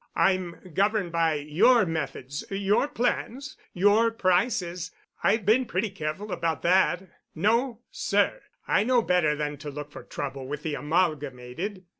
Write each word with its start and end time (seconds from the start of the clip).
I'm 0.15 0.71
governed 0.73 1.11
by 1.11 1.35
your 1.35 1.85
methods, 1.85 2.43
your 2.49 2.87
plans, 2.87 3.55
your 3.71 4.09
prices. 4.09 4.89
I've 5.23 5.45
been 5.45 5.67
pretty 5.67 5.91
careful 5.91 6.31
about 6.31 6.63
that. 6.63 7.03
No, 7.35 7.81
sir, 7.91 8.41
I 8.67 8.83
know 8.83 9.03
better 9.03 9.35
than 9.35 9.57
to 9.57 9.69
look 9.69 9.91
for 9.91 10.01
trouble 10.01 10.47
with 10.47 10.63
the 10.63 10.73
Amalgamated." 10.73 11.83